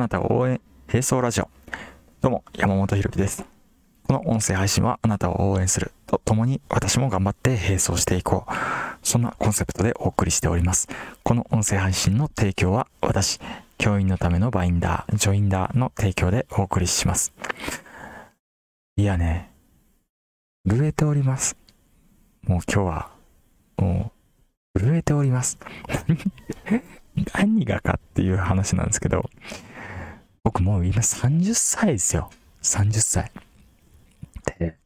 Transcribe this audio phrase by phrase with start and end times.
[0.00, 1.48] なたを応援、並走ラジオ。
[2.22, 3.44] どうも、山本ひろきです。
[4.06, 8.52] この音声配信はあなたを応援するとともに私も頑張って並走していこう。
[9.02, 10.88] そんなコンセプトでお送りしております。
[11.22, 13.40] この音声配信の提供は私、
[13.76, 17.34] 教員のためのバインダー、ジョインダーの提供でお送りします。
[18.96, 19.50] いやね、
[20.66, 21.58] 震えております。
[22.44, 23.10] もう今日は、
[23.76, 24.12] も
[24.74, 25.58] う、震えております。
[27.34, 29.28] 何がかっていう話なんですけど、
[30.50, 32.28] 僕もう今30歳ですよ。
[32.62, 33.30] 30歳。
[34.58, 34.76] で、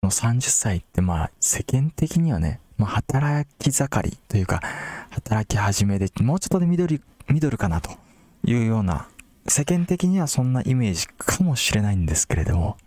[0.00, 4.62] この30歳ってまあ世間的にはね、まあ、働き盛りというか、
[5.10, 7.90] 働き始めで、もうちょっとでミドル、ミドルかなと
[8.46, 9.06] いうような、
[9.46, 12.78] 世間的にはそんなイメージかもしれないんですけれども、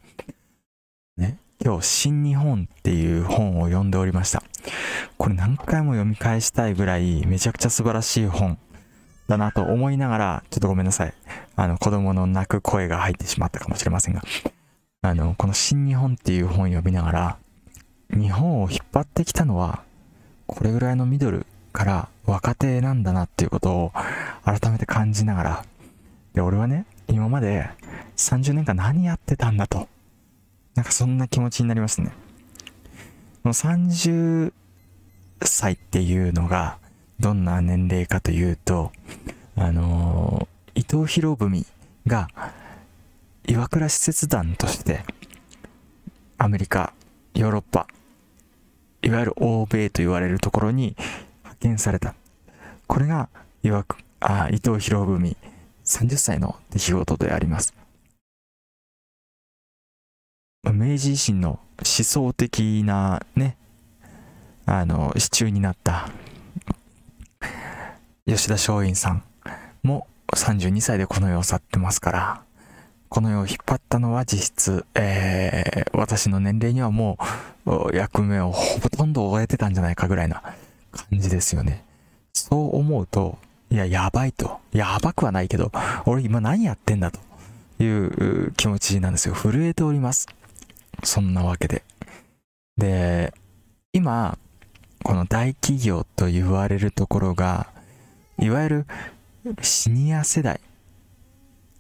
[1.16, 4.42] ね、今日、新日本っていう本を読んでおりました。
[5.18, 8.58] これ何回も読み返したいぐらい、めちゃくちゃ素晴らしい本
[9.30, 11.14] だなと思いながら、ちょっとごめんなさい。
[11.56, 14.24] あの、子供の泣く声が入ってしまったかもしれませんが、
[15.02, 17.38] あの、この新日本っていう本を読みながら、
[18.10, 19.84] 日本を引っ張ってきたのは、
[20.48, 23.92] これぐらいのミドルから若手なんだなっていうことを
[24.44, 25.66] 改めて感じながら、
[26.34, 27.70] で、俺はね、今まで
[28.18, 29.88] 30年間何やってたんだと、
[30.74, 32.12] なんかそんな気持ちになりますね。
[33.44, 34.52] この30
[35.42, 36.78] 歳っていうのが、
[37.20, 38.92] どんな年齢かというと、
[39.56, 41.66] あのー、伊藤博文
[42.08, 42.30] が
[43.46, 45.04] 岩倉使節団として
[46.38, 46.94] アメリカ
[47.34, 47.88] ヨーロッパ
[49.02, 50.96] いわゆる欧米と言われるところに
[51.44, 52.16] 派遣された。
[52.88, 53.30] これが
[53.64, 53.86] 岩
[54.20, 55.38] あ伊藤博文
[55.86, 57.74] 30歳の出来事であります。
[60.64, 63.58] 明治維新の思想的なね
[64.66, 66.10] あの支柱になった
[68.30, 69.24] 吉田松陰さん
[69.82, 70.06] も
[70.36, 72.44] 32歳でこの世を去ってますから
[73.10, 77.18] この世を引っ張ったのは実質、えー、私の年齢にはも
[77.66, 80.44] う役目をほとんど終えてたんじゃないかぐらいな
[80.92, 81.84] 感じですよね。
[82.34, 83.40] そう思うと、
[83.72, 84.60] いや、やばいと。
[84.74, 85.72] やばくはないけど、
[86.06, 87.20] 俺今何やってんだと
[87.84, 89.34] いう気持ちなんですよ。
[89.34, 90.28] 震えております。
[91.04, 91.84] そんなわけで。
[92.78, 93.34] で、
[93.92, 94.38] 今、
[95.04, 97.72] この大企業と言われるところが、
[98.42, 98.86] いわゆる
[99.62, 100.62] シニア世代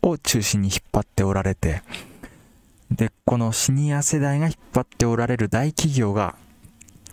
[0.01, 1.81] を中心に引っ張っておられて、
[2.91, 6.35] で、このシニア世代が引っ張っておられる大企業が、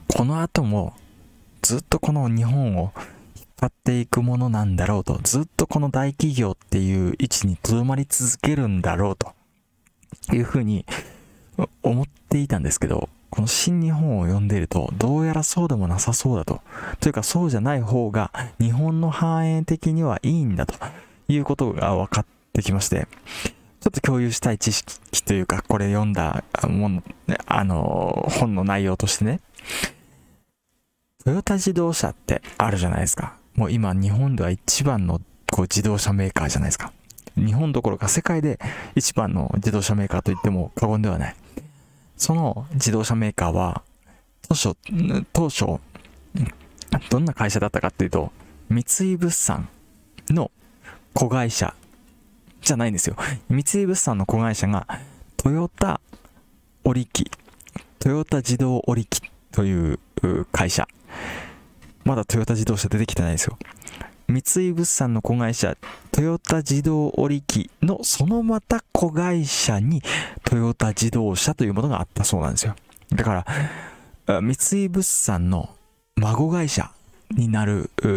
[0.09, 0.95] この後も
[1.63, 2.93] ずっとこの日本を
[3.37, 9.33] 引っ張っていくものなんだろうと、ずっとこの大企業っていう位置に留まり続けるんだろうと
[10.35, 10.85] いうふうに
[11.83, 16.61] 思っていたんですけど、この新日本を読んでいると、どうやらそうでもなさそうだと。
[17.01, 20.75] というか、そうじゃない方が、日本の繁栄的にはいいんだと
[21.29, 22.27] いうことが分かっ
[22.57, 23.07] できまして、
[23.81, 27.03] ちょっと共有したい知識というか、これ読んだもの、
[27.45, 29.41] あの、本の内容としてね、
[31.23, 33.37] トヨタ自動車ってあるじゃないですか。
[33.55, 35.21] もう今日本では一番の
[35.51, 36.93] こう自動車メーカーじゃないですか。
[37.37, 38.59] 日本どころか世界で
[38.95, 41.37] 一番の自動車メーカーと言っても過言ではない。
[42.17, 43.83] その自動車メーカーは、
[44.49, 44.77] 当初、
[45.33, 45.81] 当初、
[47.11, 48.33] どんな会社だったかっていうと、
[48.69, 49.69] 三井物産
[50.31, 50.51] の
[51.15, 51.75] 子会社
[52.63, 53.17] じゃないんですよ。
[53.49, 54.87] 三井物産の子会社が、
[55.37, 56.01] トヨタ
[56.85, 57.31] 織機、
[57.99, 59.23] トヨタ自動織機
[59.53, 59.99] という
[60.53, 60.89] 会社。
[62.05, 63.59] まだトヨタ自動車出てきてないですよ。
[64.29, 65.77] 三井物産の子会社、
[66.11, 70.03] トヨタ自動織機のそのまた子会社に
[70.45, 72.75] トヨタ自動車というものがあったそうなんですよ。
[73.13, 73.45] だか
[74.27, 75.71] ら、三井物産の
[76.17, 76.91] 孫会社
[77.31, 78.09] になるト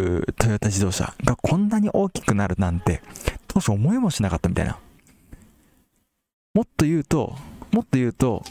[0.48, 3.02] ヨタ自動車がこんなに大きくなるなんて
[3.46, 4.78] 当初思いもしなかったみたいな。
[6.54, 7.36] もっと言うと、
[7.70, 8.42] もっと言うと、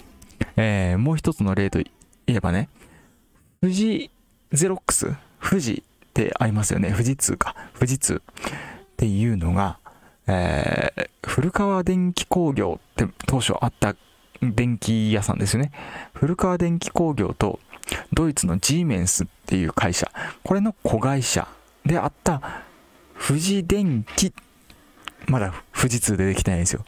[0.56, 1.92] えー、もう一つの例とい
[2.28, 2.70] えばね、
[3.62, 4.10] 富士
[4.54, 5.84] ゼロックス、富士
[6.20, 6.92] ってありますよね。
[6.92, 7.56] 富士通か。
[7.74, 8.20] 富士通っ
[8.98, 9.80] ていうのが、
[10.28, 13.96] えー、古川電気工業って当初あった
[14.42, 15.72] 電気屋さんですよね。
[16.14, 17.60] 古川電気工業と
[18.14, 20.12] ドイツのジーメンスっていう会社、
[20.44, 21.48] これの子会社
[21.86, 22.64] であった
[23.28, 24.34] 富士電機
[25.28, 26.84] まだ富士通でできてないんですよ。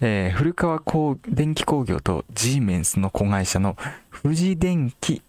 [0.00, 0.82] えー、古川
[1.28, 3.76] 電気工業とジーメンスの子会社の
[4.22, 5.22] 富士電機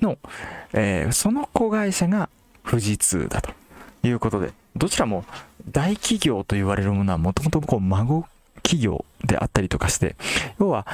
[0.00, 0.18] の、
[0.72, 2.28] えー、その子会社が
[2.68, 3.52] 富士通だと
[4.02, 5.24] いうことで、どちらも
[5.70, 8.26] 大企業と言われるものはもともとこう孫
[8.56, 10.16] 企業であったりとかして、
[10.58, 10.86] 要は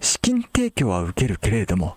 [0.00, 1.96] 資金提供は受けるけれども、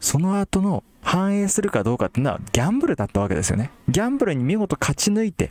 [0.00, 3.70] その後の反映するかどうかっていうのはギャンブルだったわけですよね。
[3.88, 5.50] ギャンブルに見事勝ち抜いて、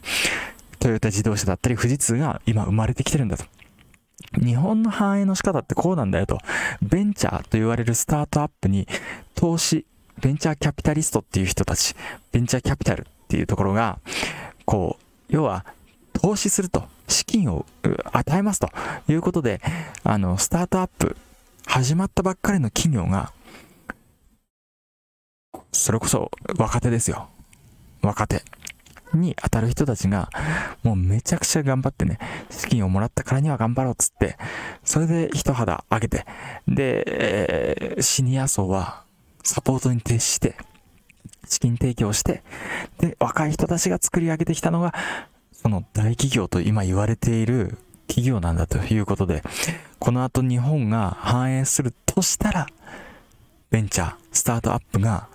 [0.80, 3.46] トヨタ自動車だったり富士通が今生まれてきてるんだと。
[4.34, 6.38] 日本の繁栄の仕方ってこうなんだよと。
[6.82, 8.88] ベンチャーと言われるスタートアップに
[9.36, 9.86] 投資、
[10.22, 11.96] ベンチャーキャピタリストっていう人たち、
[12.32, 14.00] ベンチャーキャピタルっていうところが、
[14.66, 15.66] こう、要は
[16.14, 17.66] 投資すると、資金を
[18.12, 18.70] 与えますと
[19.08, 19.62] いうことで、
[20.04, 21.18] あの、スタートアップ、
[21.66, 23.32] 始まったばっかりの企業が、
[25.72, 27.30] それこそ若手ですよ。
[28.02, 28.44] 若手
[29.14, 30.30] に当たる人たちが、
[30.84, 32.20] もうめちゃくちゃ頑張ってね、
[32.50, 34.38] 資金をもらったからには頑張ろうっつって、
[34.84, 36.26] それで一肌上げて、
[36.68, 39.04] で、えー、シニア層は
[39.44, 40.56] サポートに徹して、
[41.48, 42.44] 資金提供して、
[43.00, 44.94] で、若い人たちが作り上げてきたのが、
[45.52, 47.78] その大企業と今言われている
[48.08, 49.44] 企業なんだということで、
[50.00, 52.68] この後日本が反映するとしたら、
[53.70, 55.28] ベンチャー、スタートアップが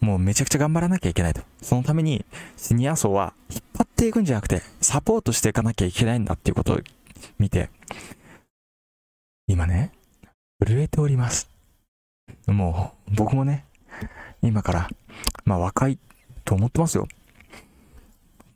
[0.00, 1.42] もうめちゃくちゃ頑張らなきゃいけないと。
[1.60, 2.24] そのために
[2.56, 6.78] シニア層は引っ張っていくんじゃなくて、サポートしていかなきゃいけないんだっていうことを
[7.38, 7.70] 見て、
[9.46, 9.92] 今ね、
[10.64, 11.48] 震えております。
[12.46, 13.64] もう僕もね、
[14.42, 14.88] 今から、
[15.44, 15.98] まあ若い
[16.44, 17.08] と思ってますよ。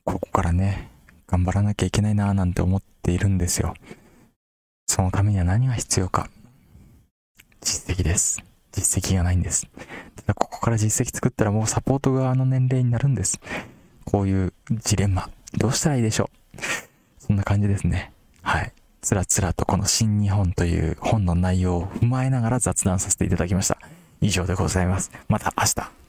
[0.05, 0.91] ここからね、
[1.27, 3.75] 頑張らなきゃいけないなぁなんて思っているんですよ。
[4.87, 6.29] そのためには何が必要か。
[7.61, 8.43] 実績です。
[8.73, 9.67] 実績がないんです。
[10.63, 13.41] から実績作ったらもうサポート側の年齢になるんです。
[14.05, 15.29] こういうジレンマ。
[15.59, 16.61] どうしたらいいでしょう
[17.19, 18.13] そんな感じですね。
[18.43, 18.73] はい。
[19.03, 23.77] つらつらとこの新日本という本の内容を踏まえながら雑談させていただきました。
[24.21, 25.11] 以上でございます。
[25.29, 26.02] また明日。